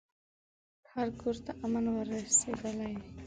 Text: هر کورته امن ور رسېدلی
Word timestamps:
هر 0.93 1.07
کورته 1.21 1.51
امن 1.63 1.85
ور 1.93 2.05
رسېدلی 2.25 2.93